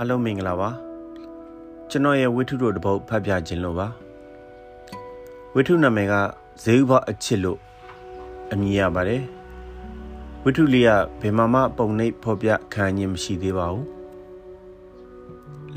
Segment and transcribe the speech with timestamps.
[0.00, 0.70] အားလုံးမင်္ဂလာပါ
[1.90, 3.88] ကျွန်တော်ရဲ့ဝိထုတို့တပုတ်ဖတ်ပြခြင်းလို့ပါ
[5.54, 6.14] ဝိထုနာမည်က
[6.62, 7.58] ဇေဥဘအချစ်လို့
[8.52, 9.22] အမည်ရပါတယ်
[10.44, 10.90] ဝိထုလေးက
[11.20, 13.86] ဘယ်မှာမှပုံနှိပ်ဖော်ပြခံခြင်းမရှိသေးပါဘူး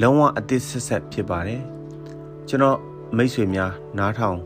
[0.01, 1.61] လုံးဝအသစ်ဆက်ဆက်ဖြစ်ပါတယ်
[2.47, 2.77] ကျွန်တော်
[3.17, 4.37] မိတ်ဆွေများနားထောင်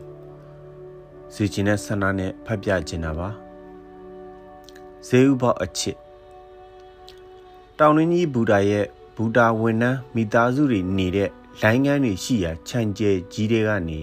[1.34, 3.28] စီခြင်းနဲ့ဆန္ဒနဲ့ဖတ်ပြခြင်းတာပါ
[5.08, 5.96] ဇေဥဘအချစ်
[7.78, 8.86] တောင်ရင်းကြီးဘူတာရဲ့
[9.16, 11.30] ဘူတာဝန်နှန်းမိသားစုတွေနေတဲ့
[11.62, 14.00] လိုင်းကန်းတွေရှိရာခြံကျဲကြီးတွေကနေ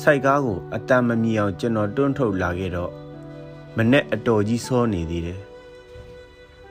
[0.00, 2.92] စိုက်ကားကိုအတန်မမြင်အောင်ကျွန်တော်တွန်းထုတ်လာခဲ့တော့
[3.76, 5.40] မနဲ့အတော်ကြီးစောနေသေးတယ်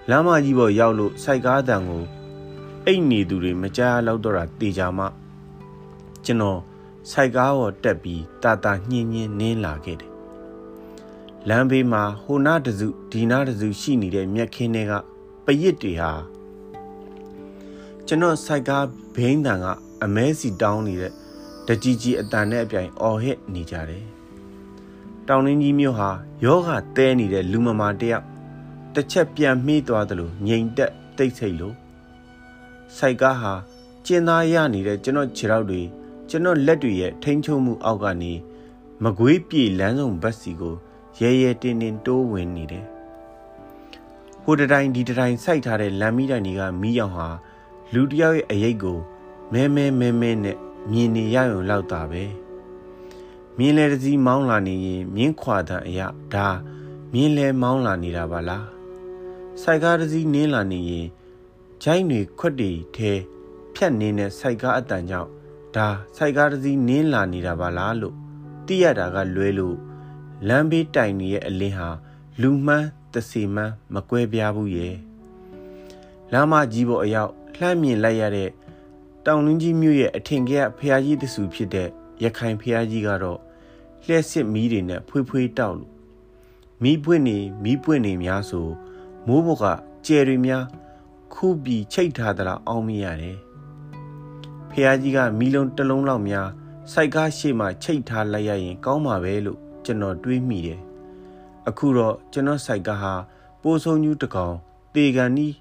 [0.09, 2.03] လမ်းမကြီးပေါ်ရောက်လို့စိုက်ကားတန်ကို
[2.85, 5.05] အိတ်နေသူတွေမကြားလောက်တော့တာတေချာမှ
[6.25, 6.59] ကျွန်တော်
[7.11, 10.11] စိုက်ကားပေါ်တက်ပြီးတာတာညင်းညင်းနင်းလာခဲ့တယ်
[11.50, 14.94] လမ်းဘေးမှာဟိုနာတစုဒီနာတစုရှိနေတဲ့မြက်ခင်းတွေက
[15.45, 16.11] ပရစ်တွေဟာ
[18.11, 19.65] ကျွန်တော်စိုက်ကားဘိန်းတန်က
[20.03, 21.13] အမဲစီတောင်းနေတဲ့
[21.67, 24.05] တကြီးကြီးအတန်နဲ့အပြိုင်အော်ဟစ်နေကြတယ်။
[25.27, 26.09] တောင်ရင်းကြီးမျိုးဟာ
[26.45, 28.25] ယောဂတဲနေတဲ့လူမမာတယောက်
[28.93, 31.75] တစ်ချက်ပြန်မှီးသွားသလိုငြိမ်သက်တိတ်ဆိတ်လို့
[32.97, 33.53] စိုက်ကားဟာ
[34.05, 35.81] ကျင်းသားရနေတဲ့ကျွန်တော်ခြေထောက်တွေ
[36.29, 38.33] ကျွန်တော်လက်တွေရဲ့ထိန်းချုပ်မှုအောက်ကနေ
[39.03, 40.75] မကွေးပြေလမ်းဆောင်ဘတ်စီကို
[41.19, 42.85] ရဲရဲတင်းတင်းတိုးဝင်နေတယ်။
[44.44, 47.29] ဟိုတတိုင်းဒီတတိုင်းစိုက်ထားတဲ့လမ်းမီးတိုင်တွေကမီးရောင်ဟာ
[47.93, 48.99] လူတယောက်ရဲ့အရေးကို
[49.53, 50.57] မဲမဲမဲမဲနဲ့
[50.91, 52.23] မြင်နေရရုံလောက်တာပဲ
[53.57, 56.47] မြင်းလဲတစည်းမောင်းလာနေရင်မြင်းခွာတဲ့အရာဒါ
[57.13, 58.67] မြင်းလဲမောင်းလာနေတာပါလား
[59.61, 61.07] စိုက်ကားတစည်းနင်းလာနေရင်
[61.83, 63.11] ဂျိုင်းတွေခွက်တွေထဲ
[63.73, 65.29] ဖြတ်နေတဲ့စိုက်ကားအတန်ကြောင့်
[65.75, 68.15] ဒါစိုက်ကားတစည်းနင်းလာနေတာပါလားလို့
[68.67, 69.77] သိရတာကလွဲလို့
[70.47, 71.89] လမ်းဘေးတိုင်နေရဲ့အလင်းဟာ
[72.41, 74.95] လူမှန်းတစီမှန်းမကွဲပြားဘူးရဲ့
[76.31, 78.49] လမ်းမကြီးပေါ်အရောက် လှမ်းမြင်လိုက်ရတဲ့
[79.25, 81.89] တောင်နှင်းကြီးမြို့ရဲ့အထင်ကရဖျားကြီးတဆူဖြစ်တဲ့
[82.23, 83.39] ရခိုင်ဖျားကြီးကတော့
[84.06, 85.91] လျှက်စစ်မီးတွေနဲ့ဖွေးဖွေးတောက်လို့
[86.84, 88.67] မီးပွင့်နေမီးပွင့်နေများဆို
[89.28, 89.63] မိုးဘက
[90.06, 90.63] ကျယ်တွေများ
[91.34, 93.38] ခုပြီးချိတ်ထားသလားအောင်းမရတယ်
[94.72, 96.47] ဖျားကြီးကမီးလုံးတစ်လုံးလောက်များ
[96.94, 100.79] စိုက်ကားရှိမှချိတ်ထားလိုက်ရရင် ကောင်းမှာပဲလို့ကျွန်တော်တွေးမိတယ်
[101.67, 103.13] အခုတော့ကျွန်တော်စိုက်ကားဟာ
[103.61, 104.55] ပိုးဆုံးညူးတကောင်
[104.95, 105.53] တေကန်နီး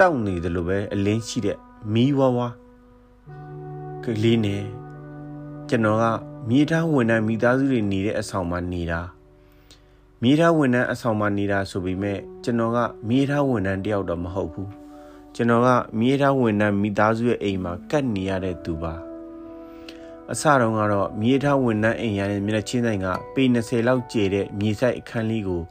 [0.00, 1.56] တောက်နေတယ်လို့ပဲအလင်းရှိတဲ့
[1.92, 2.48] မီးဝါးဝါ
[4.04, 4.62] ကလေးနဲ့
[5.68, 6.04] ကျွန်တော်က
[6.48, 9.00] မြေထားဝန်ထမ်းမိသားစုတွေနေတဲ့အဆောင်မှာနေတာ
[10.22, 12.78] မြေထားဝန်ထမ်းအဆောင်မှာနေတာဆိုပေမဲ့ကျွန်တော်က
[13.08, 14.70] မြေထားဝန်ထမ်းတယောက်တော့မဟုတ်ဘူး
[15.34, 15.68] ကျွန်တော်က
[16.00, 18.94] မြေထားဝန်ထမ်းမိသားစုရဲ့အိမ်မှာကတ်နေရတဲ့သူပါ
[20.32, 25.62] အစတုန်းကတော့မြေထားဝန်ထမ်းအိမ်ရတဲ့မျက်နှာချင်းဆိုင်ကပေ20လောက်ကျတဲ့မြေဆိုင်အခန်းလေးကို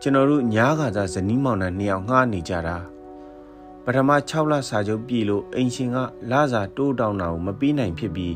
[0.00, 2.78] ကျွန်တော်တို့ညားခါစားဇနီးမောင်နှံနှစ်ယောက်ငှားနေကြတာ
[3.90, 5.96] ပထမ6လစာချုပ်ပြည်လို့အိမ်ရှင်က
[6.30, 8.34] လစာတိုးတောင်းတာကိုမပြီးနိုင်ဖြစ်ပြီး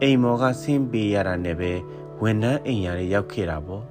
[0.00, 1.72] အိမ်မော်ကဆင်းပေးရတာနဲ့ပဲ
[2.22, 3.84] ဝန်ထမ်းအိမ်ရတွေရောက်ခဲ့တာပေါ့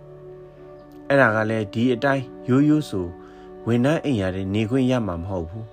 [1.08, 3.08] အဲ့ဒါကလည်းဒီအတိုင်းရိုးရိုးဆို
[3.68, 5.68] ဝန်ထမ်းအိမ်ရတွေနေခွင့်ရမှာမဟုတ်ဘူး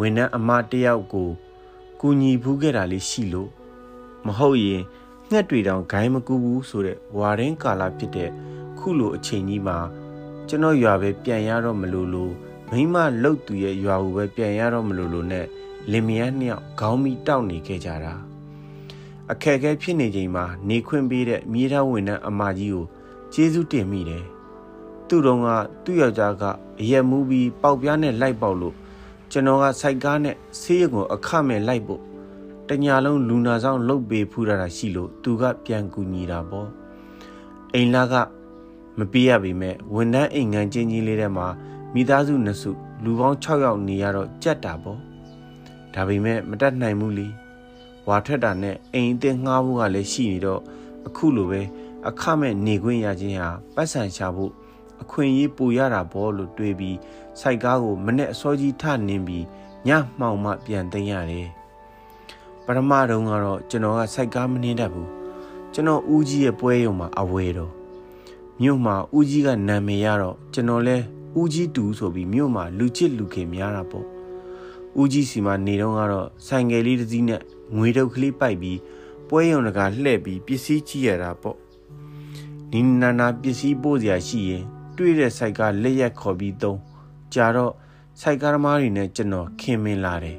[0.00, 1.28] ဝန်ထမ်းအမတယောက်ကို
[2.00, 3.50] ကူညီဖူးခဲ့တာလေးရှိလို့
[4.26, 4.82] မဟုတ်ရင်
[5.30, 8.30] ငှက်တွေတောင်ဂိုင်းမကူဘူးဆိုတဲ့ဝါရင်းကာလဖြစ်တဲ့
[8.78, 9.78] ခုလိုအချိန်ကြီးမှာ
[10.48, 12.34] ကျွန်တော်ရွာပဲပြန်ရတော့မလို့လို့
[12.74, 15.46] မိမလှုပ်သူရဲ့ရွာကိုပဲပြန်ရတော့မလို့လို့နဲ့
[15.90, 18.14] လင်မယားနှစ်ယောက်ခေါင်းမီတောက်နေခဲ့ကြတာ
[19.30, 22.86] အခက်အခဲဖြစ်နေချိန်မှာနေခွင့်ပေးတဲ့မြေသားဝင်တဲ့အမကြီးကို
[23.32, 24.24] ကျေးဇူးတင်မိတယ်
[25.08, 25.48] သူ့တော်က
[25.84, 26.42] သူ့ယောက်ျားက
[26.80, 28.74] အရက်မူးပြီးပေါက်ပြားနဲ့လိုက်ပေါက်လို့
[29.30, 32.02] ကျွန်တော်ကစိုက်ကားနဲ့ဆေးရုံကိုအခမဲ့လိုက်ဖို့
[32.68, 36.68] တညာလုံးလူနာဆောင်လှုပ်ပေးဖူးရတာရှိလို့သူကပြန်ကူညီတာပေါ့
[37.74, 38.14] အိမ်လာက
[38.98, 41.46] မပြေးရပေမဲ့ဝန်ထမ်းအိမ်ငန်းချင်းချင်းလေးထဲမှာ
[41.94, 42.70] မိသားစုနှစ်စု
[43.04, 44.98] လူပေါင်း6ယောက်နေရတော့ကြက်တာပေါ့
[45.94, 47.28] ဒါပေမဲ့မတတ်နိုင်ဘူးလी
[48.08, 50.60] ဝါထက်တာနဲ့အိမ်အသစ်ငှားဖို့ကလည်းရှိနေတော့
[51.06, 51.62] အခုလိုပဲ
[52.08, 54.52] အခမဲ့နေခွင့်ရခြင်းဟာပတ်စံရှာဖို့
[55.02, 56.96] အခွင့်အရေးပိုရတာပေါ့လို့တွေးပြီး
[57.40, 59.44] စိုက်ကားကိုမနဲ့အစောကြီးထနင်းပြီး
[59.88, 61.48] ညမှောင်မှပြန်သိမ်းရတယ်
[62.64, 65.10] ပထမတုန်းကတော့ကျွန်တော်ကစိုက်ကားမနှင်းတတ်ဘူး
[65.72, 67.72] ကျွန်တော်ဦးကြီးရဲ့ပွဲရုံမှာအဝဲတော့
[68.60, 70.96] မြို့မှာဦးကြီးကနာမည်ရတော့ကျွန်တော်လဲ
[71.40, 74.06] ဦးကြီးတူဆိုပြီးမြို့မှာလူချစ်လူခင်များတာပေါ့
[75.00, 77.40] ဦးကြီးစီမှာနေတော့ကတော့ဆိုင်ငယ်လေးတစ်စီးနဲ့
[77.76, 78.78] ငွေတုပ်ကလေးပိုက်ပြီး
[79.28, 81.58] ပွဲရုံတကာလှည့်ပြီးပစ္စည်းကြည့်ရတာပေါ့
[82.72, 84.64] နီနာနာပစ္စည်းပို့စရာရှိရင်
[84.96, 86.78] တွေ့တဲ့စိုက်ကလက်ရက်ခေါ်ပြီးသုံး
[87.34, 87.72] ကြာတော့
[88.20, 90.38] စိုက်ကားသမားတွေနဲ့ကျွန်တော်ခင်မင်လာတယ်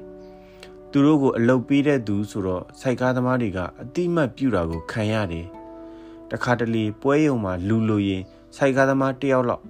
[0.91, 5.48] သူတို့ကိုအလုပ်ပေးတဲ့သူဆိုတော့စိုက်ကားသမားတွေကအတိမတ်ပြူတာကိုခံရတယ်
[6.31, 8.24] တခါတလေပွဲရုံမှာလူလိုရင်
[8.56, 9.63] စိုက်ကားသမားတယောက်လောက်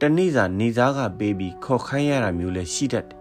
[0.00, 3.18] တနေ့စာနေစားကပေးပြီးခေါ်ခိုင်းရတာမျိုးလည်းရှိတတ်တယ်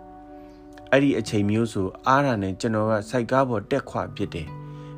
[0.92, 4.48] အဲ့ဒီအချိန်မျိုးဆိုအားရနဲ့ကျွန်တော်ကစိုက်ကားပေါ်တက်ခွဖြစ်တယ်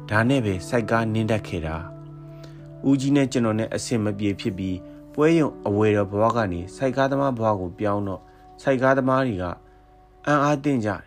[0.10, 1.75] ဒါနဲ့ပဲစိုက်ကားနင်းတတ်ခဲ့တာ
[2.88, 4.77] ဦးကြီးနဲ့ကျွန်တော်နဲ့အဆင်မပြေဖြစ်ပြီး
[5.13, 8.22] ပွဲရုံအဝယ်တော်ဘဝကနေစိုက်ကားသမားဘဝကိုပြောင်းတော့
[8.62, 9.45] စိုက်ကားသမားတွေက
[10.25, 11.01] အံ့အားသင့်ကြတယ်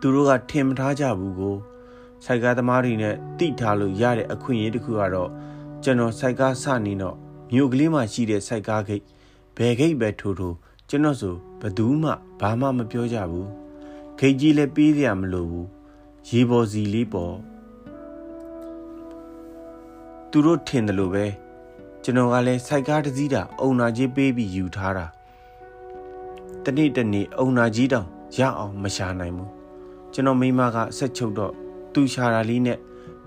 [0.00, 1.56] သူတို့ကထင်မထားကြဘူးကို
[2.24, 5.30] စိုက်ကားသမားတွေနဲ့တိထားလို့ရတဲ့အခွင့်အရေးတစ်ခုကတော့
[5.82, 7.16] ကျွန်တော်စိုက်ကားစနေတော့
[7.52, 9.04] မြို့ကလေးမှာရှိတဲ့စိုက်ကားဂိတ်
[9.56, 10.56] ဘယ်ဂိတ်ပဲထိုးထိုး
[10.88, 12.10] ကျွန်တော်ဆိုဘသူမှ
[12.40, 13.48] ဘာမှမပြောကြဘူး
[14.18, 15.68] ဂိတ်ကြီးလည်းပေးရမလို့ဘူး
[16.28, 17.34] ရေပေါ်စီလေးပေါ်
[20.30, 21.26] သူတို့ထင်တယ်လို့ပဲ
[22.02, 25.06] ကျွန်တော်ကလည်းစိုက်ကားတစ်စီးတာအုံနာကြီးပေးပြီးယူထားတာ
[26.64, 28.06] တနေ့တနေ့အုံနာကြီးတောင်
[28.38, 29.50] ရအောင်မရှာနိုင်ဘူး
[30.12, 31.52] ကျွန်တော်မိမကဆက်ချုပ်တော့
[31.92, 32.78] သူရှာတာလေးနဲ့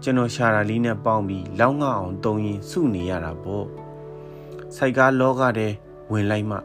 [0.03, 3.65] ကျွန်တော်ရှာတာလေးနဲ့ပေါင်းပြီးလောင်းငအောင်တုံရင်စုနေရတာပေါ့
[4.75, 5.73] စိုက်ကားလောကတဲ့
[6.11, 6.57] ဝင်လိုက်မှ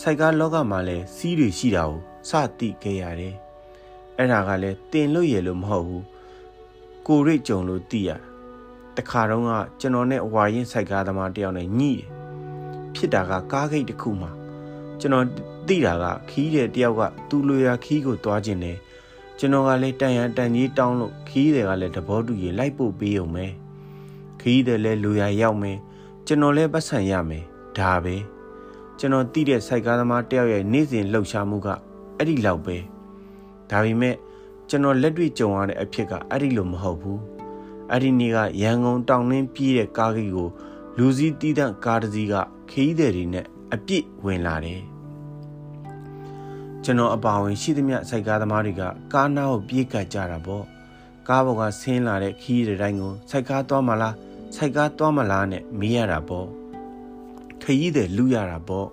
[0.00, 2.00] စိုက်ကားလောကမှာလည်းစီးတွေရှိတာကို
[2.30, 3.34] စသိခဲ့ရတယ်
[4.18, 6.04] အဲ့ဒါကလည်းတင်လို့ရလို့မဟုတ်ဘူး
[7.06, 8.18] ကိုရိတ်ကြုံလို့သိရတာ
[8.96, 9.50] တခါတော့က
[9.80, 12.08] ကျွန်တော်နဲ့အဝါရင်စိုက်ကားသမားတယောက်နဲ့ညှိတယ်
[12.94, 14.30] ဖြစ်တာကကားဂိတ်တစ်ခုမှာ
[15.00, 15.26] ကျွန်တော်
[15.68, 18.78] သိတာကခီးတဲ့တယောက်ကသူ့လိုရာခီးကိုသွားခြင်းတယ်
[19.38, 23.52] ကျွန်တော်ကလည်းတန်ရန်တန်ကြီးတောင်းလို့ခီးတွေကလည်းတဘောတူရင်လိုက်ပို့ပေးအောင်မယ်
[24.40, 25.78] ခီးတွေလည်းလိုရာရောက်မယ်
[26.26, 27.44] ကျွန်တော်လည်းပတ်စံရမယ်
[27.78, 28.16] ဒါပဲ
[28.98, 31.68] ကျွန်တော်သိတဲ့စိုက်ကားသမားတယောက်ရဲ့နေ့စဉ်လှုပ်ရှားမှုက
[32.18, 32.76] အဲ့ဒီလောက်ပဲ
[33.70, 34.14] ဒါပေမဲ့
[34.68, 37.20] ကျွန်တော်လက်တွေ့ကြုံရတဲ့အဖြစ်ကအဲ့ဒီလိုမဟုတ်ဘူး
[37.90, 40.48] အဲ့ဒီနေ့ကရန်ကုန်တောင်နှင်းပြေးတဲ့ကားကြီးကို
[40.98, 42.34] လူစည်းတီးတန့်ကားတစ်စီးက
[42.70, 44.82] ခီးသည်တွေနဲ့အပြစ်ဝင်လာတယ်
[46.84, 48.82] ကျွန်တော်အပါဝင်ရှိသမျှစိုက်ကားသမားတွေက
[49.12, 50.64] ကားနားကိုပြေးကပ်ကြတာပေါ့
[51.28, 54.14] ကားပေါ်ကဆင်းလာတဲ့ခီးတဲ့တိုင်းကိုစိုက်ကားသွားမလား
[54.56, 56.48] စိုက်ကားသွားမလားနဲ့မေးရတာပေါ့
[57.64, 58.88] ခရီးတဲ့လူရတာပေါ့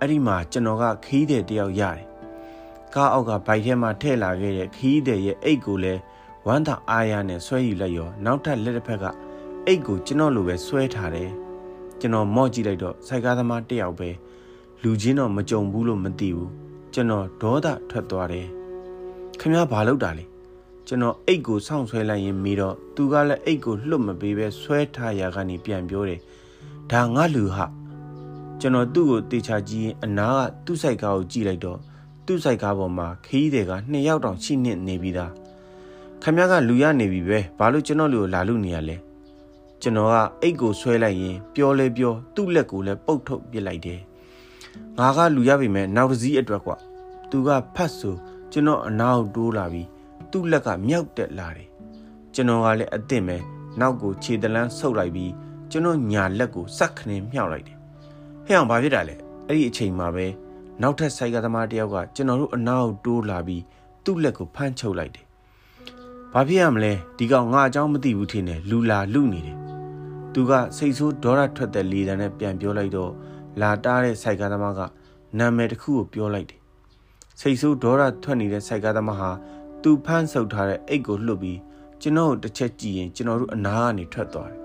[0.00, 2.04] အဲ့ဒီမှာကျွန်တော်ကခရီးတဲ့တယောက်ရတယ်
[2.94, 6.00] ကားအောက်ကဘိုက်ထဲမှာထည့်လာခဲ့တဲ့ခရီးတဲ့ရဲ့အိတ်ကိုလည်း
[6.46, 9.04] ဝမ်းသာအားရနဲ့ဆွဲယူလိုက်ရောနောက်ထပ်လက်တစ်ဖက်က
[9.66, 11.30] အိတ်ကိုကျွန်တော်လိုပဲဆွဲထားတယ်
[12.00, 14.10] ကျွန်တော်မော့ကြည့်လိုက်တော့စိုက်ကားသမားတယောက်ပဲ
[14.82, 16.50] လူချင်းတော့မကြုံဘူးလို့မသိဘူး
[16.94, 18.46] ကျွန်တော်ဒေါသထွက်သွားတယ်
[19.40, 20.24] ခင်ဗျားဘာလုပ်တာလဲ
[20.86, 26.20] ကျွန်တော်အိတ်ကိုစောင့်ဆွဲလိုက်ရင်မိတော့သူကလည်းအိတ်ကိုလှုပ်မပေးပဲဆွဲထားရာကနေပြန်ပြောတယ်
[26.92, 27.66] ဒါငါလူဟာ
[28.60, 31.78] ကျွန်တော်သူ့ကိုတေချာကြည့်ရင်အနာကသူ့ဆိုင်ကားကိုကြည့်လိုက်တော့
[32.26, 35.32] သူ့ဆိုင်ကားပေါ်မှာခီးတွေကနှစ်ယောက်တောင်ရှိနေနေပြီးသား
[36.22, 38.96] ခမရကလူရနေပြီပဲဘာလို့ကျွန်တော်လူကိုလာလို့နေရလဲ
[39.82, 44.00] ကျွန်တော်ကအိတ်ကိုဆွဲလိုက်ရင်ပြောလဲပြောသူ့လက်ကိုလည်းပုတ်ထုတ်ပစ်လိုက်တယ်
[44.98, 46.76] ငါကလူရပြီမဲ့နောက်တစ်စီးအတွက်ကွာ
[47.30, 48.14] သူကဖတ်ဆို
[48.52, 49.88] ကျွန်တော်အနာကိုတိုးလာပြီး
[50.30, 51.68] သူ့လက်ကမြောက်တက်လာတယ်
[52.34, 53.42] ကျွန်တော်ကလည်းအစ်စ်မဲ့
[53.80, 55.32] နောက်ကိုခြေတလန်းဆုပ်လိုက်ပြီး
[55.70, 57.75] ကျွန်တော်ညာလက်ကိုစက်ခနေမြှောက်လိုက်တယ်
[58.46, 59.14] ဟဲ့အောင်ဘာဖြစ်တာလဲ
[59.48, 60.26] အဲ့ဒီအချိန်မှာပဲ
[60.82, 63.62] နောက်ထပ်ဆိုင်ကသမားတယောက်ကကျွန်တော်တို့အနာကိုတိုးလာပြီး
[64.04, 65.26] သူ့လက်ကိုဖမ်းချုပ်လိုက်တယ်
[66.32, 69.58] ဘာဖြစ်ရမလဲဒီကောင်ငါအကြောင်းမသိဘူးထင်တယ်လူလာလူနေတယ်
[70.32, 73.12] သူကစိတ်ဆိုးဒေါရထွက်တဲ့လေတံနဲ့ပြန်ပြောလိုက်တော့
[73.60, 74.80] လာတားတဲ့ဆိုင်ကသမားက
[75.38, 76.60] နာမည်တစ်ခုကိုပြောလိုက်တယ်
[77.40, 79.30] စိတ်ဆိုးဒေါရထွက်နေတဲ့ဆိုင်ကသမားဟာ
[79.82, 81.58] သူဖမ်းဆုပ်ထားတဲ့အိတ်ကိုလှုပ်ပြီး
[82.00, 84.60] ကျွန်တော်တို့တစ်ချက်ကြည့်ရင်ကျွန်တော်တို့အနာကနေထွက်သွားတယ်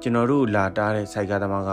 [0.00, 1.70] ကျွန်တော်တို့လာတားတဲ့ဆိုင်ကသမားက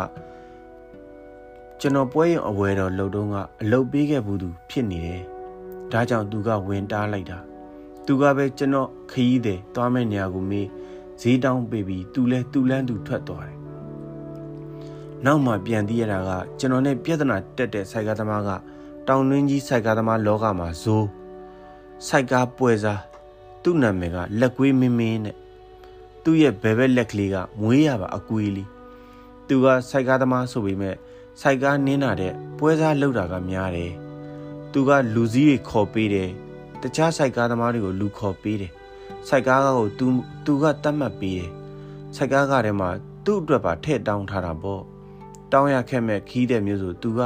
[1.84, 5.22] ကျွန်တော်ပွဲရင်အဝယ်တော်လှုပ်တုံးကအလုတ်ပေးခဲ့ဘူးသူဖြစ်နေတယ်။
[5.92, 7.38] ဒါကြောင့်သူကဝင်တားလိုက်တာ။
[8.06, 10.68] သူကပဲကျွန်တော်ခရီးတယ်သွားမဲ့နေရာကိုမေး
[11.22, 13.58] ဈေးတောင်းပေးပြီးသူလဲသူလန်းသူထွက်သွားတယ်။
[15.26, 16.30] နောက်မှပြန်သိရတာက
[16.60, 18.50] ကျွန်တော်နဲ့ပြဿနာတက်တဲ့ဆိုင်ကားသမားက
[19.08, 21.08] တောင်တွင်းကြီးဆိုင်ကားသမားလောကမှာဇိုး
[22.08, 23.02] ဆိုင်ကားပွဲစား
[23.64, 25.36] သူ့နာမည်ကလက်ကွေးမင်းမင်းနဲ့
[26.24, 28.70] သူ့ရဲ့ဘဲဘက်လက်ကလေးကမွေးရပါအကွေးလေး
[29.48, 30.96] သူကစိုက်ကားသမားဆိုပေမဲ့
[31.40, 33.92] စိုက်ကားနင်းတာတဲ့ပွဲစားလောက်တာကများတယ်
[34.72, 36.30] သူကလူစည်းတွေခေါ်ပေးတယ်
[36.82, 38.72] တခြားစိုက်ကားသမားတွေကိုလူခေါ်ပေးတယ်
[39.28, 40.08] စိုက်ကားကိုသူ
[40.46, 41.52] သူကတတ်မှတ်ပေးတယ်
[42.16, 42.90] စိုက်ကားကထဲမှာ
[43.26, 44.82] သူ့အတွက်ပါထည့်တောင်းထားတာပေါ့
[45.52, 47.22] တောင်းရခဲ့မဲ့ခီးတဲ့မျိုးဆိုသူက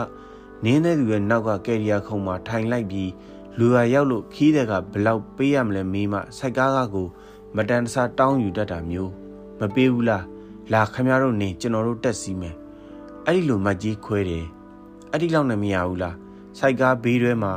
[0.64, 3.12] နင်းတဲ့သူရဲ့နောက်ကကယ်ရီယာခုံမှာထိုင်လိုက်ပြီး
[3.58, 7.08] လူဟာရောက်လို့ခီးတဲ့ကဘလောက်ပေးရမလဲမေးမှစိုက်ကားကကို
[7.56, 9.12] မတန်တဆတောင်းယူတတ်တာမျိုး
[9.60, 10.26] မပေးဘူးလား
[10.74, 12.56] လာခမရတို့နေကျွန်တော်တို့တက်စီမယ်
[13.27, 14.46] အဲ့ဒီလိုမကြီးခွဲတယ်
[15.12, 16.15] အဲ့ဒီလောက်နဲ့မရဘူးလား
[16.58, 17.53] စိုက်ကားဘေးတွဲမှာ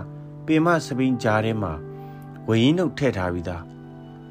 [0.47, 1.73] ပင်မစပင်းကြားထဲမှာ
[2.49, 3.65] ဝရင်တို့ထည့်ထားပြီးသား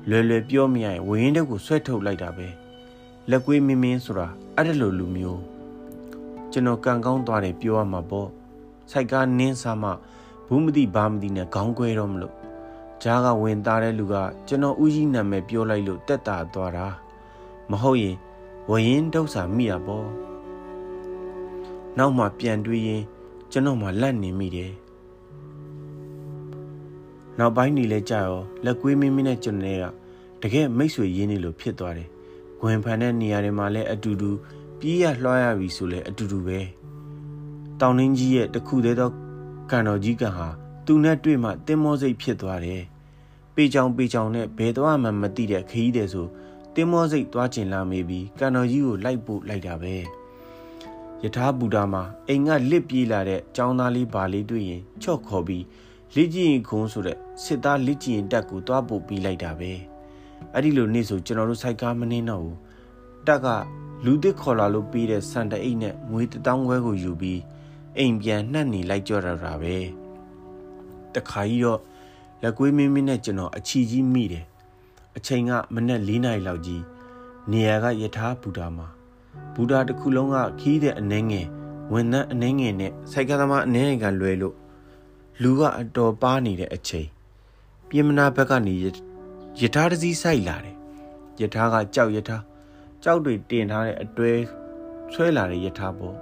[0.10, 2.48] လွယ်လွယ်ပြောမရရင်ဝရင်တို့ကိုဆွဲထုတ်လိုက်တာပဲ
[3.30, 5.42] လက်ကွေးမင်းမင်းဆိုတာအဲ့ဒါလိုလူမျိုး
[6.52, 8.30] ကျွန်တော်ကံကောင်းသွားတယ်ပြောရမှာပေါ့
[8.92, 9.92] စိုက်ကားနင်းစားမှ
[10.48, 12.36] ဘူးမသိဘာမသိနဲ့ခေါင်းခွဲတော့မလို့
[13.04, 14.16] ဂျားကဝင်သားတဲ့လူက
[14.48, 16.88] ကျွန်တော်ဦးကြီးနာမည်ပြောလိုက်လို့တက်တာသွားတာ
[17.70, 18.16] မဟုတ်ရင်
[18.70, 20.27] ဝရင်ဒုက္စာမိရပေါ့
[21.98, 23.04] နောက်မှပြန်တွေးရင်
[23.52, 24.72] ကျွန်တော်မှလက်နေမိတယ်
[27.38, 29.80] နောက်ပိုင်းနေလဲကြာရောလက်ကွေးမင်းမင်းနဲ့ကျွန်တော်
[30.42, 32.10] ကတကယ်မိတ်ဆွေရင်းနေလို့ဖြစ်သွားတယ်။
[32.60, 34.32] ဂွင်ဖန်တဲ့နေရာတွေမှာလည်းအတူတူ
[34.80, 36.60] ပြေးရလွှားရပြီဆိုလဲအတူတူပဲ။
[37.80, 39.10] တောင်နှင်းကြီးရဲ့တခုသေးသော
[39.72, 40.48] ကန်တော်ကြီးကဟာ
[40.86, 42.82] သူနဲ့တွေ့မှတင်းမောစိတ်ဖြစ်သွားတယ်။
[43.56, 46.28] ပေချောင်ပေချောင်နဲ့ဘယ်တော့မှမသိတဲ့ခရီးတဲ့ဆို
[46.76, 49.96] တင်းမောစိတ်သွားကျင်လာမိပြီးကန်တော်ကြီးကိုလိုက်ပို့လိုက်တာပဲ။
[51.24, 55.64] ယထာဘူတာမှာအိမ်ကလစ်ပြေးလာတဲ့ចောင်းသားလေးဘာလေးတွေ့ရင်ချော့ခေါ်ပြီး
[56.16, 59.72] လက်ကျင်ခုံးဆိုတဲ့စစ်သားလက်ကျင်တက်ကိုတွားပို့ပြီးလိုက်တာပဲ
[60.54, 62.58] အဲ့ဒီလိုနေ့ဆိုကျွန်တော်တို့စိုက်ကားမနှင်းတော့ဘူး
[63.28, 63.48] တက်က
[64.06, 67.42] လူသစ်ခေါ်လာလို့ပြီးတဲ့စံတအိတ်နဲ့ငွေတောင်းခွဲကိုယူပြီး
[67.98, 69.76] အိမ်ပြန်နှက်နေလိုက်ကြရတာပဲ
[71.14, 71.82] တခါကြီးတော့
[72.42, 74.46] လက်ကွေးမင်းမင်းနဲ့ကျွန်တော်အချီကြီးမိတယ်
[75.18, 76.84] အချိန်ကမနက်၄နာရီလောက်ကြီး
[77.52, 78.97] နေရာကယထာဘူတာမှာ
[79.54, 81.48] ဘူတာတစ်ခုလုံးကခီးတဲ့အနှဲငယ်
[81.94, 84.56] ဝန်ထမ်းအနှဲငယ်နဲ့စိုက်ကသမားအနှဲငယ်ကလွယ်လို့
[85.42, 87.08] လူကအတော်ပါနေတဲ့အချိန်
[87.90, 88.76] ပြင်မနာဘက်ကနေ
[89.62, 90.76] ယထာတစည်းဆိုင်လာတယ်
[91.42, 92.38] ယထာကကြောက်ယထာ
[93.04, 94.32] ကြောက်တွေတင်ထားတဲ့အတွဲ
[95.14, 96.16] ဆွဲလာတဲ့ယထာပေါ့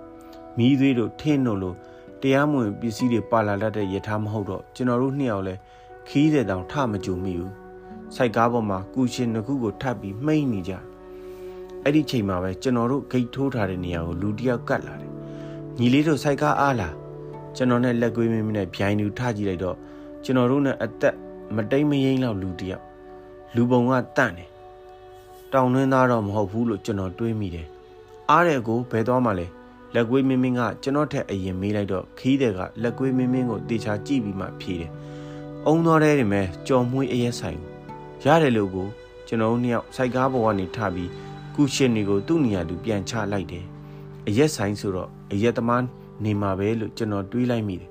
[0.58, 1.74] မီးသွေးတို့ထင်းတို့လို
[2.22, 5.56] တရားမဝင်ပစ္စည်းတွေပါလာတတ်တဲ့ယထာမဟုတ်တော့ကျွန်တော်တို့နှစ်ယောက်လဲ
[6.08, 7.54] ခီးတဲ့တောင်ထမကြုံမိဘူး
[8.16, 10.74] စိုက်ကားပေါ်မှာကူရှင်တစ်ခုကိုထပ်ပြီးမှိတ်နေကြ
[11.88, 15.12] အဲ့ဒီချိန်မှာပဲကျွန်တော်တို့ဂိတ်ထိုးထားတဲ့နေရာကိုလူတယောက်ကတ်လာတယ်
[15.80, 16.96] ညီလေးတို့စိုက်ကားအားလား
[17.56, 19.78] ကျွန်တော်နဲ့လက်ကွေးမင်းမင်းနဲ့ဗျိုင်းသူထကြည့်လိုက်တော့
[20.24, 21.16] ကျွန်တော်တို့နဲ့အသက်
[21.56, 22.84] မတိမ်မယိမ့်လောက်လူတယောက်
[23.56, 24.50] လူပုံကတန့်တယ်
[25.54, 27.68] တောင်နှင်းသားတော့မဟုတ်ဘူးလို့ကျွန်တော်တွေးမိတယ်
[28.30, 29.48] အားတဲ့ကိုဘယ်သွားမှလဲ
[29.94, 34.92] လက်ကွေးမင်းမင်းကကျွန်တော်ထက်အရင်မေးလိုက်တော့ခီးတဲ့ကလက်ကွေးမင်းမင်းကိုတေချာကြည့်ပြီးမှဖြေတယ်
[35.66, 37.60] အုံတော်တဲ့နေမဲ့ကြော်မွေးအရက်ဆိုင်
[38.26, 38.88] ရတယ်လို့ကို
[39.28, 41.10] ကျွန်တော်နှစ်ယောက်စိုက်ကားပေါ်ကနေထပြီး
[41.56, 43.66] ကုရှင်တွေကိုသူ့နေရာသူပြန်ချလိုက်တယ်
[44.28, 45.84] အရက်ဆိုင်ဆိုတော့အရက်သမား
[46.24, 47.90] နေမှာပဲလို့ကျွန်တော်တွေးလိုက်မိတယ်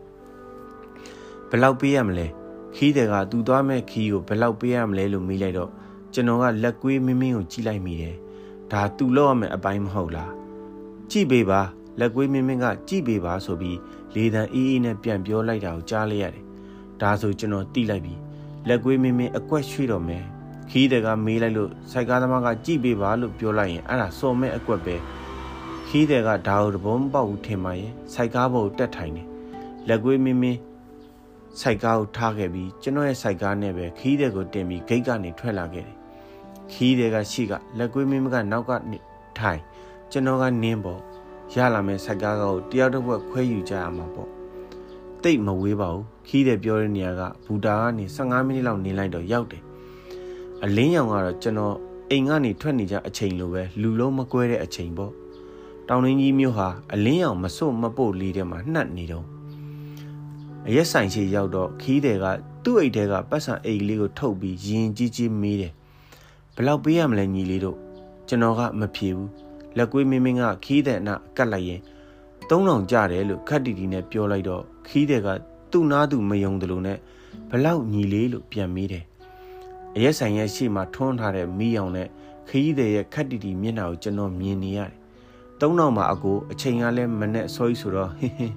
[1.48, 2.26] ဘယ်လောက်ပေးရမလဲ
[2.74, 5.70] ခီးတဲ့ကသူသွားမဲ့ခီးကိုဘယ်လောက်ပေးရမလဲလို့မေးလိုက်တော့
[6.12, 8.16] ကျွန်တော်ကလက်ကွေးမင်းမင်းကိုကြည့်လိုက်မိတယ်
[8.72, 10.32] ဒါသူလောက်ရမယ်အပိုင်းမဟုတ်လား
[11.10, 11.60] ကြည့်ပေးပါ
[12.00, 13.78] လက်ကွေးမင်းမင်းကကြည့်ပေးပါဆိုပြီး
[14.14, 16.44] လေတံအေးအေးနဲ့ပြန်ပြောလိုက်တာကိုကြားလိုက်ရတယ်
[17.00, 18.14] ဒါဆိုကျွန်တော်တိလိုက်ပြီ
[18.68, 20.24] လက်ကွေးမင်းမင်းအကွက်ရွှေ့တော့မယ်
[20.70, 24.96] ခီးတဲ့ကမေးလိုက်လို့စိုက်ကားသမားကကြည့်ပေးပါလို့ပြောလိုက်ရင်အဲ့ဒါစော်မဲ့အကွက်ပဲ
[25.88, 29.26] ခီးတဲ့ကဒါကိုတဘုံပေါက်ဘူးထင်ပါရဲ့စိုက်ကားပေါ်တက်ထိုင်တယ်
[29.88, 30.60] လက်ကွေးမင်းမင်း
[31.60, 35.96] စိုက်ကားကိုထားခဲ့ပြီးကျွန်တော်ရဲ့စိုက်ကားနဲ့ပဲခီးတဲ့ကိုတင်ပြီးဂိတ်ကနေထွက်လာခဲ့တယ်
[36.72, 38.98] ခီးတဲ့ကရှိကလက်ကွေးမင်းမကနောက်ကနေ
[39.38, 39.60] ထိုင်
[40.12, 41.00] ကျွန်တော်ကနင်းပေါ်
[41.54, 44.30] ရလာမယ့်စိုက်ကားကိုတယောက်တစ်ဝက်ခွဲယူကြရမှာပေါ့
[45.22, 49.62] တိတ်မဝေးပါဘူးခီးတဲ့ပြောတဲ့နေရာကဘူတာကနေ15မိနစ်လောက်နေလိုက်တော့ရောက်တယ်
[50.62, 51.76] အလင်းရောင်ကတော့ကျွန်တော်
[52.10, 55.12] အိမ်ကနေထွက်နေကြအချိန်လိုပဲလူလုံးမကွဲတဲ့အချိန်ပေါ့
[55.88, 59.26] တောင်ရင်းကြီးမျိုးဟာအလင်းရောင်မစွတ်မပုတ်လေးထဲမှာနှက်နေတော့
[60.66, 62.24] အရက်ဆိုင်ရှိရောက်တော့ခီးတယ်က
[62.64, 65.72] သူ့အိတ်ထဲကပတ်စံအိတ်လေးကိုထုတ်ပြီးရင်ကြီးကြီးမေးတယ်
[66.54, 67.76] ဘယ်လောက်ပေးရမလဲညီလေးတို့
[68.28, 69.30] ကျွန်တော်ကမဖြေဘူး
[69.76, 71.80] လက်ကွေးမင်းမင်းကခီးတယ်နာကတ်လိုက်ရင်
[72.48, 75.28] 3000ကြတယ်လို့ခက်တီတီနဲ့ပြောလိုက်တော့ခီးတယ်က
[75.70, 76.98] သူ့နားသူမယုံတယ်လို့နဲ့
[77.50, 79.04] ဘလောက်ညီလေးလို့ပြန်မေးတယ်
[79.96, 82.08] အရက်ဆိုင်ရဲ့ရှေ့မှာထွန်းထားတဲ့မီးရောင်နဲ့
[82.48, 84.92] ခီးတယ်ရဲ့ခက်တီတီမျက်နှာကိုကျွန်တော်မြင်နေရတယ်
[85.60, 88.54] သုံးနောက်မှာအကိုအချိန်ကလည်းမနဲ့ဆောကြီးဆိုတော့ဟင်းဟင်း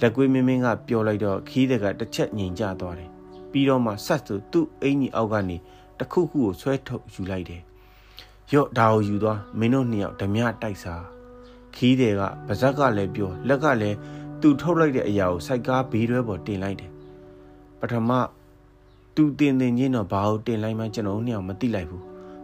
[0.00, 3.10] လက်ကွေးမင်းမင်းကပျော်လိုက်တော့ခီးတဲ့ကတစ်ချက်ငြိမ်ကျသွားတယ်
[3.50, 5.56] ပြီးတော့မှဆက်သူသူ့အင်ကြီးအောက်ကနေ
[5.98, 7.62] တခုခုကိုဆွဲထုတ်ယူလိုက်တယ်
[8.52, 11.04] ရော့ဒါကိုယူသွားမင်းတို့နှစ်ယောက်ဓမြတိုက်စား
[11.74, 13.96] ခီးတဲ့ကပါဇက်ကလည်းပြောလက်ကလည်း
[14.40, 16.90] သူထုတ်လိုက်တဲ့အရာကိုစိုက်ကားဘေးတွဲပေါ်တင်လိုက်တယ်
[17.80, 18.10] ပထမ
[19.14, 22.02] သူတင်တင်ချင်းတော့ဘာလို့တင်လိုက်မှကျွန်တော်နှစ်ယောက်မသိလိုက်ဘူး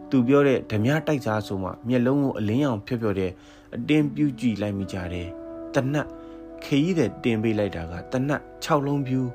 [0.09, 3.31] သူပြောတဲ့ဓမြတိုက်စားဆိုမှမျက်လုံးကိုအလင်းရောင်ဖြော့ဖြော့တဲ့
[3.75, 5.27] အတင်းပြူးကြည့်လိုက်မိကြတယ်
[5.73, 6.07] တနတ်
[6.63, 9.27] ခရီးတဲ့တင်ပေးလိုက်တာကတနတ်6လုံးပြူး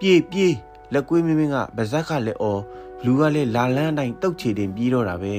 [0.00, 0.54] ပြေးပြေး
[0.92, 2.62] လက်ကွေးမင်းမင်းကဗဇက်ကလည်းအော်
[3.04, 5.34] လူကလည်းလာလန်းတိုင်းတုတ်ချေတင်ပြေးတော့တာပဲ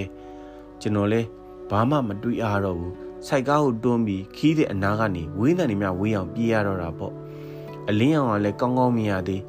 [0.82, 1.22] ကျွန်တော်လဲ
[1.70, 2.94] ဘာမှမတွေးအားတော့ဘူး
[3.28, 7.14] စိုက်ကားကိုတွန်းပြီးခီးတဲ့အနားကနေဝေးတယ်နေမြဝေးအောင်ပြေးရတော့တာပေါ့
[7.90, 9.42] အလင်းရောင်ကလည်းကောင်းကောင်းမြင်ရသေး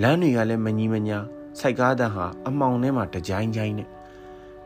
[0.00, 1.18] လမ်းတွေကလည်းမညီမညာ
[1.58, 3.88] စိုက်ကားတန်းဟာအမှောင်ထဲမှာတကြိုင်းကြိုင်းနဲ့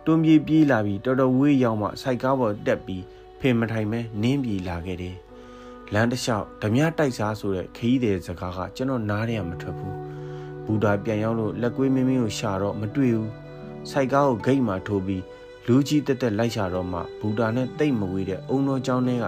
[0.05, 3.03] တွန်းပြေးပြေးလာပြီးတော်တော်ဝေးရောက်မှစိုက်ကားပေါ်တက်ပြီး
[3.41, 5.17] ဖင်မထိုင်မဲနင်းပြေးလာခဲ့တယ်။
[5.93, 9.95] လမ်းတစ်လျှောက်ဓမြတိုက်စားဆိုတဲ့ခရီးတဲ့စကားကကျွန်တော်နားထဲကမထွက်ဘူး။
[10.65, 13.31] ဘူတာပြန်ရောက်လို့လက်ကွေးမင်းမင်းကိုရှာတော့မတွေ့ဘူး။
[13.91, 15.23] စိုက်ကားကိုဂိတ်မှာထိုးပြီး
[15.67, 19.25] လူကြီးတက်တက်လိုက်ရှာတော့မှဘူတာနဲ့တိတ်မဝေးတဲ့အုံတော်ကျောင်းထဲက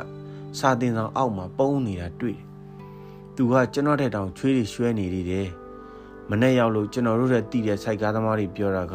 [0.58, 2.44] စာတင်ဆောင်အောက်မှာပုံနေတာတွေ့တယ်။
[3.36, 5.48] သူကကျွန်တော်တဲ့တောင်ချွေးတွေရွှဲနေသေးတယ်။
[6.30, 8.94] မနေ့ရောက်လို့ကျွန်တော်တို့ရဲ့တီးတဲ့စိုက်ကားသမားတွေပြောတာက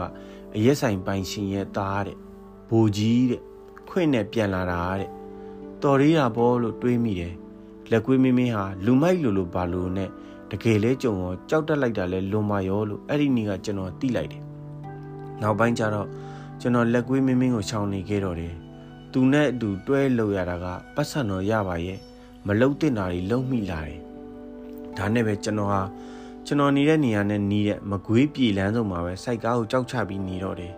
[0.55, 2.17] အရက်ဆိုင်ပိုင်ရှင်ရဲ့သားတဲ့
[2.69, 3.41] ဘိုကြီးတဲ့
[3.89, 5.09] ခွင့်နဲ့ပြန်လာတာတဲ့
[5.83, 7.33] တော်ရီးတာဘောလို့တွေးမိတယ်
[7.91, 10.09] လက်ကွေးမင်းမင်းဟာလူမိုက်လိုလိုဘာလို့နဲ့
[10.51, 14.43] ဓတကယ်လဲကြုံရောကြောက်တက်လိုက်တာလဲလွန်ပါရောလို့အဲ့ဒီနေ့ကကျွန်တော်သိလိုက်တယ်
[15.41, 16.07] နောက်ပိုင်းကျတော့
[16.61, 18.53] ကျွန်တော်လက်ကွေးမင်းမင်းကိုရှောင်နေခဲ့တော့တယ်
[19.11, 21.99] သူနဲ့အတူတွဲလို့ရတာကပတ်စံတော်ရပါရဲ့
[22.47, 23.99] မလုံတင်တာတွေလုံမိလာတယ်
[24.97, 25.81] ဒါနဲ့ပဲကျွန်တော်ဟာ
[26.47, 30.73] ကျွန်တော်နေတဲ့နေရာနဲ့နီးတဲ့မကွေးပြည်လမ်းဆုံးမှာပဲစိုက်ကားကိုကြောက်ချပြီးနေတော့တယ်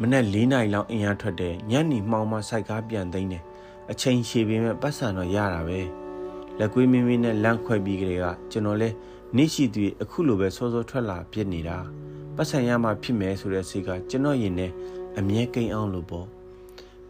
[0.00, 3.42] မနေ့၄နာရီလောက်အင်အားထွက်တယ်ညနေမှောင်မှစိုက်ကားပြန်သိမ်းတယ်
[3.90, 5.80] အချိန်ရှည်ပေမဲ့ပတ်စံတော့ရတာပဲ
[6.58, 8.88] လက်ကွေးမင်းမင်းနဲ့လန့်ခွဲပြီးကြတဲ့ကကျွန်တော်လဲ
[9.36, 11.78] နေ့ရှိသူအခုလိုပဲစောစောထွက်လာပြစ်နေတာ
[12.36, 14.66] ပတ်စံရမှဖြစ်မယ်ဆိုတဲ့စိတ်ကကျွန်တော်ရင်ထဲ
[15.18, 16.26] အမြဲကိန်းအောင်လို့ပေါ့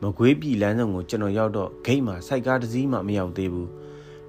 [0.02, 3.70] မကွေးပြည်လမ်းဆောင်ကိုကျွန်တော်ရောက်တော့ဂိတ်မှာစိုက်ကားတစ်စီးမှမရောက်သေးဘူး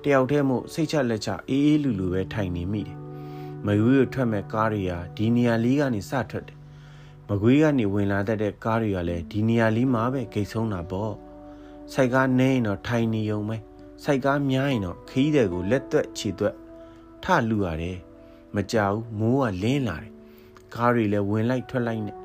[0.04, 2.98] တယောက်တည်းမို့စိတ်ချလက်ချအေးအေးလူလူပဲထိုင်နေမိတယ်
[3.66, 6.58] မကွေးကိုထွက်မဲ့ကားတွေဟာဒီနေရာလေးကနေစထွက်တယ်
[7.28, 11.14] မကွေးကနေဝင်လာတတ်တဲ့ကားတွေကလည်းဒီနေရာလေးမှာပဲဂိတ်ဆုံးတာပေါ့
[11.94, 13.58] စိုက်ကားနေရင်တော့ထိုင်နေုံပဲ
[14.04, 16.56] စိုက်ကားများရင်တော့ခီးတဲ့ကိုလက်သွက်ခြေသွက်
[17.24, 17.98] ထလူရတယ်
[18.56, 20.12] မကြောက်မိုးကလင်းလာတယ်
[20.76, 22.18] ကားတွေလည်းဝင်လိုက်ထွက်လိုက်နဲ့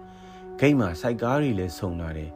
[0.60, 2.30] ဂိတ်မှာစိုက်ကားတွေလည်းဆုံလာတယ်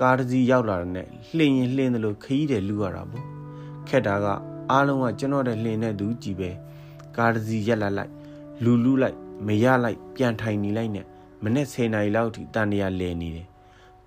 [0.00, 0.90] ကားတစ်စီးရောက်လာတဲ့
[1.36, 3.24] လှင်ရင်လှင်တယ်လို့ခီးတယ်လူရတာပေါ့
[3.88, 4.26] ခက်တာက
[4.70, 6.50] အားလုံးကကျွန်တော်တဲ့လှင်တဲ့သူကြည်ပဲ
[7.16, 8.12] ကားတစ်စီးရက်လာလိုက်
[8.64, 9.16] လူလူလိုက်
[9.46, 11.06] မရလိုက်ပြန်ထိုင်နေလိုက်နဲ့
[11.42, 13.46] မနေ့10နာရီလောက်ထိတန်တရာလဲနေတယ်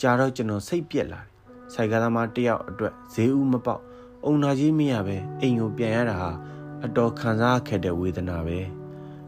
[0.02, 1.30] ကြာတော့ကျွန်တော်စိတ်ပြက်လာတယ်
[1.74, 3.82] ဆိုင်ကားသမားတယောက်အတွက်ဈေးဥမပေါက်
[4.26, 6.32] အုံနာကြီးမရပဲအိမ်ကိုပြန်ရတာဟာ
[6.86, 8.60] အတော်ခံစားခက်တဲ့ဝေဒနာပဲ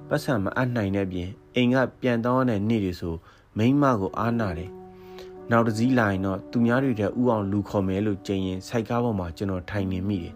[0.07, 3.15] ပတ်စံမအပ်နိုင်တဲ့ပြင်အိမ်ကပြန်တောင်းတဲ့နေ့တွေဆို
[3.57, 4.71] မိမကိုအားနာတယ်
[5.51, 10.33] နောက်တစ်စည်းလာရင်တော့သူများတွေတဲ့ဥအောင်လူခေါ်မယ်လို့ကြင်ရင် စိုက်ကားပေါ်မှာကျွန်တော်ထိုင်နေမိတယ်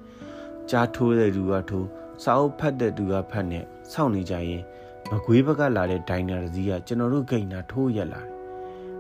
[0.71, 1.87] ကြားထိုးတဲ့သူကထိုး
[2.23, 4.63] စာအုပ်ဖတ်တဲ့သူကဖတ်နဲ့စောင့်နေကြရင်
[5.09, 8.31] မကွေးဘက်ကလာတဲ့ဒိုင်နာတစ်စီးကကျွန်တော်တို့ဂိတ်နာထိုးရက်လာတယ်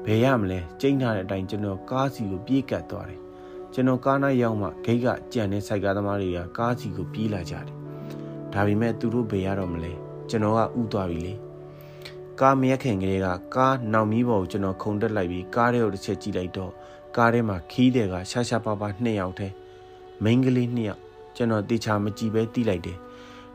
[0.05, 3.19] ဘယ်ရမလဲကျိန်းထားတဲ့အတိုင်းကျွန်တော်ကားစီကိုပြေးကတ်သွားတယ်
[3.73, 7.65] ကျွန်တော်ကားနားရောက်မှဂိတ်ကကြံတဲ့စိုက်ကားသမားတွေကကားစီကိုပြေးလာကြတယ်
[8.53, 9.93] ဒါပေမဲ့သူတို့ဘယ်ရတော့မလဲ
[10.29, 11.33] ကျွန်တော်ကဥသွားပြီလေ
[12.41, 16.71] ကားမရက်ခင်ကလေးကကားနောက်မီးပေါ်ကိုကျွန်တော်ခုန်တက်လိုက်ပြီးကားထဲကိုတစ်ချက်ကြည့်လိုက်တော့
[17.17, 19.53] ကားထဲမှာခီးတဲ့ကရှာရှာပါပါနှစ်ယောက်တည်း
[20.23, 21.01] မိန်းကလေးနှစ်ယောက်
[21.35, 22.97] ကျွန်တော်တေချာမကြည့်ပဲတီးလိုက်တယ်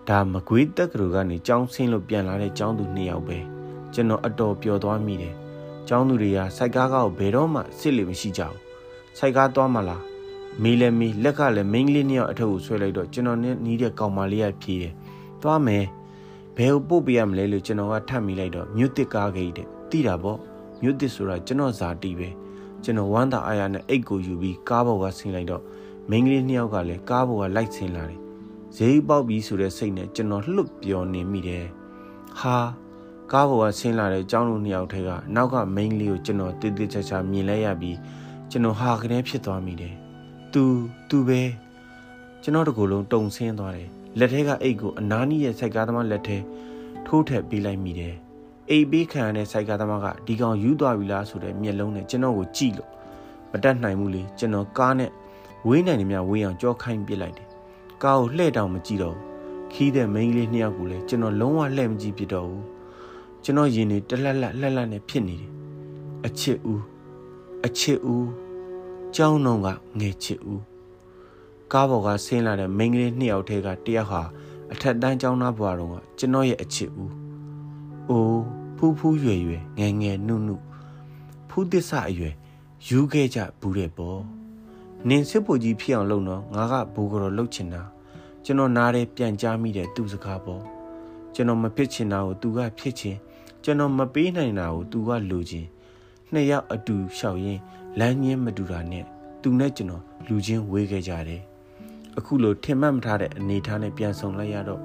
[0.09, 3.39] ဒါမကွေးတက်ကလူကနေကြောင်းဆင်းလို့ပြန်လာတဲ့ကြောင်းသူနှစ်ယောက်ပဲ
[3.95, 5.35] ကျွန်တော်အတော်ပျော်သွားမိတယ်
[5.89, 8.59] ကျောင်းသူတွေကစိုက်ကားကောက်ဘယ်တော့မှစစ်လေမရှိကြဘူး
[9.19, 10.03] စိုက်ကားသွားမလား
[10.63, 14.95] မေးလဲမေးလက်ကလည်းမိန်းကလေးနှစ်ယောက်အထက်ကိုဆွဲလိုက်တော့ကျွန်တော်နဲ့နီးတဲ့ကောင်မလေးကဖြေးတယ်
[15.43, 15.85] သွားမယ်
[16.57, 20.39] ဘယ်ကိုပို့ပေးရမလဲလို့ကျွန်တော်ကထပ်မိလိုက်တော့မြို့တစ်ကားကြီးတဲ့တိတာပေါ့
[20.83, 22.29] မြို့တစ်ဆိုတာကျွန်တော်ဇာတိပဲ
[22.85, 25.63] ကျွန်တော်ဝမ်းသာအားရနဲ့အိတ်ကိုယူပြီးကားပေါ်ကဆင်းလိုက်တော့
[26.11, 28.21] မိန်းကလေးနှစ်ယောက်ကလည်းကားပေါ်ကလိုက်ဆင်းလာတယ်
[28.77, 31.67] ဈေးပေါက်ပြီးဆိုတဲ့စိတ်နဲ့ကျွန်တော်လှုပ်ပျော်နေမိတယ်
[32.41, 32.57] ဟာ
[33.33, 37.97] ကားပေါ်ကဆင်းလာတဲ့အကြောင်းလူနှစ်ယောက်ထဲကနောက်ကမိန်းကလေးကိုကျွန်တော်တေးသေးချာချာမြင်လဲရပြီး
[38.51, 39.95] ကျွန်တော်ဟာကနေဖြစ်သွားမိတယ်။
[40.53, 40.65] "तू
[41.09, 41.43] तू ပဲ
[42.43, 43.89] ကျွန်တော်တကူလုံးတုံဆင်းသွားတယ်။
[44.19, 46.39] လက်ထဲကအိတ်ကိုအနားနီးရဲ့စိုက်ကားသမားလက်ထဲ
[47.07, 48.15] ထိုးထက်ပေးလိုက်မိတယ်။
[48.71, 52.91] အိတ်ပေးခံရတဲ့စိုက်ကားသမားကဒီကောင်ယူသွားပြီလားဆိုတဲ့မျက်လုံးနဲ့ကျွန်တော်ကိုကြည့်လို့
[53.53, 55.11] မတတ်နိုင်ဘူးလေကျွန်တော်ကားနဲ့
[55.67, 57.49] ဝေးနိုင်နေမြဝေးအောင်ကြောခိုင်းပစ်လိုက်တယ်။
[58.03, 59.25] ကားကိုလှဲ့တောင်မကြည့်တော့ဘူး။
[59.73, 62.65] ခီးတဲ့မိန်းကလေးနှစ်ယောက်ကိုလည်းကျွန်တော်လုံးဝလှဲ့မကြည့်ပြတော့ဘူး။
[63.45, 65.51] ကျွန်တော်ရင်တွေတလက်လက်လှက်လက်နဲ့ဖြစ်နေတယ်
[66.27, 66.83] အချစ်ဦး
[67.67, 68.29] အချစ်ဦး
[69.17, 69.67] ကြောင်းတော့က
[69.99, 70.63] ငယ်ချစ်ဦး
[71.73, 74.23] ကားပေါ်ကဆင်းလာတဲ့မိန်းကလေးနှစ်ယောက်ထဲကတယောက်ဟာ
[74.73, 77.13] အထက်တန်းကျောင်းသားဘွားတော်ကကျွန်တော်ရဲ့အချစ်ဦး
[78.11, 78.43] အိုး
[78.77, 80.57] ဖူးဖူးရွယ်ရွယ်ငယ်ငယ်နုနု
[81.49, 82.35] ဖူးသစ္စာအရွယ်
[82.89, 84.21] ယူခဲ့ကြဘူးတဲ့ပေါ့
[85.09, 87.83] နင်စစ်ဖို့ကြီးဖြစ်အောင်လုပ်တော့ငါကဘူကတော့လှုပ်ချင်တာ
[88.45, 90.63] ကျွန်တော်နားရဲပြန်ကြားမိတဲ့သူစကားပေါ့
[91.35, 93.17] ကျွန်တော်မဖြစ်ချင်တာကိုသူကဖြစ်ချင်
[93.65, 95.69] ကျွန်တော်မပေးနိုင်တာကိုသူကလူချင်း
[96.33, 97.61] နှစ်ယောက်အတူလျှောက်ရင်း
[97.99, 99.05] လမ်းညင်းမတူတာနဲ့
[99.43, 101.43] သူနဲ့ကျွန်တော်လူချင်းဝေးခဲ့ကြတယ်
[102.19, 104.81] အခုလိုထင်မှတ်မထားတဲ့အနေထားနဲ့ပြန်ဆောင်လိုက်ရတော့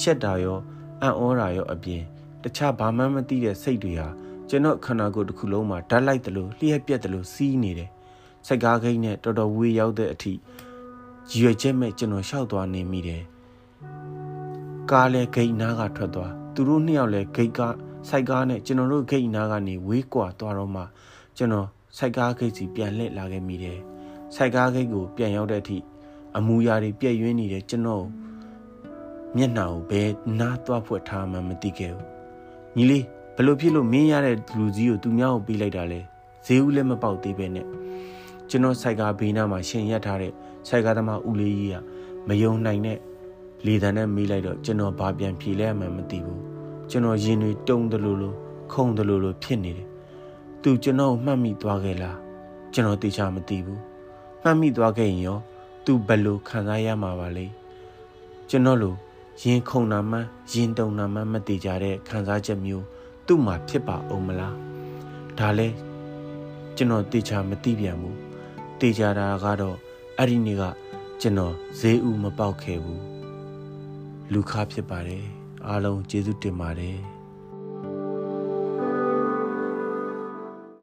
[0.00, 0.58] ရှက်တာရော
[1.02, 2.02] အံ့ဩတာရောအပြင်
[2.42, 4.08] တခြားဘာမှမသိတဲ့စိတ်တွေဟာ
[4.48, 7.90] ကျွန်တော်ခန္ဓာကိုယ်တစ်ခုလုံးမှာဓာတ်လိုက်တယ်လို့လျှက်ပြက်တယ်လို့စီးနေတယ်
[8.46, 10.32] စိတ်ကားခိတ်နဲ့တော်တော်ဝေးရောက်တဲ့အထိ
[11.38, 13.22] ရွယ်ချက်မဲ့ကျွန်တော်ရှောက်သွားနေမိတယ်
[14.90, 17.60] ကားလဲဂိတ်နားကထွက်သွားသူတို့နှစ်ယောက်လဲဂိတ်က
[18.08, 20.82] စိုက်ကားနဲ့ကျွန်တော်တို့ဂိတ်နားကနေဝေးကွာသွားတော့မှ
[21.36, 23.78] ကျွန်တော်စိုက်ကားဂိတ်စီပြန်လှည့်လာခဲ့မိတယ်
[24.34, 25.78] စိုက်ကားဂိတ်ကိုပြန်ရောက်တဲ့အထိ
[26.36, 28.04] အမူအရာတွေပြည့်ရွှင်းနေတဲ့ကျွန်တော်
[29.36, 32.08] မျက်နှာကိုဘယ်နားသွားဖွက်ထားမှမသိခဲ့ဘူး
[32.76, 33.04] ညီလေး
[33.36, 36.00] ဘလို့ဖြစ်လို့မင်းရတဲ့လူကြီးကိုသူများကိုပေးလိုက်တာလဲ
[36.46, 37.66] ဈေးဦးလည်းမပေါက်သေးပဲနဲ့
[38.50, 40.32] ကျွန်တော်စိုက်ကားဘေးနားမှာရှင်ရက်ထားတဲ့
[40.68, 41.76] စိုက်ကားသမားဦးလေးကြီးက
[42.28, 42.98] မယုံနိုင်တဲ့
[43.66, 46.42] လေတံနဲ့မေးလိုက်တော့ကျွန်တော်ဘာပြန်ဖြေလဲမှမသိဘူး
[46.90, 48.36] ကျွန်တော်ရင်တွေတုံတယ်လို့လို့
[48.72, 49.88] ခုန်တယ်လို့လို့ဖြစ်နေတယ်။
[50.62, 52.16] သူကျွန်တော်မှတ်မိသွားခဲ့လား။
[52.72, 53.80] ကျွန်တော်တေချာမသိဘူး။
[54.42, 55.38] မှတ်မိသွားခဲ့ရင်ရော
[55.84, 57.46] သူဘယ်လိုခံစားရမှာပါလဲ။
[58.50, 58.94] ကျွန်တော်လို
[59.42, 60.18] ရင်ခုန်နာမှ
[60.52, 62.84] ရင်တုံနာမှမတည်ကြတဲ့ခံစားချက်မျိုး
[63.26, 64.56] သူ့မှာဖြစ်ပါအောင်မလား
[65.38, 65.68] ဒါလဲ
[66.76, 68.16] ကျွန်တော်တေချာမသိပြန်ဘူး
[68.84, 69.76] တေချာတာကတော့
[70.18, 70.62] အဲ့ဒီနေ့က
[71.20, 73.02] ကျွန်တော်ဈေးဥမပေါက်ခဲ့ဘူး
[74.32, 75.24] လူခါဖြစ်ပါတယ်
[75.66, 76.98] အားလုံးကျေးဇူးတင်ပါတယ်